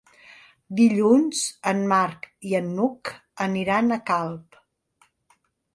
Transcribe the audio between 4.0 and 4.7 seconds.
Calp.